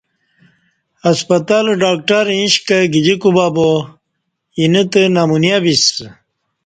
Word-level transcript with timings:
ہسپتال 1.05 1.65
ڈاکٹر 1.83 2.23
ایش 2.35 2.53
کہ 2.67 2.77
گجی 2.93 3.15
کوبہ 3.21 3.47
با 3.55 3.67
اینہ 4.57 4.83
تہ 4.91 5.01
نمونیہ 5.15 5.57
بسہ 5.63 6.05